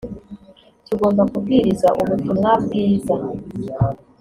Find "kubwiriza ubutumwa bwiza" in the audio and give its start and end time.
1.31-3.15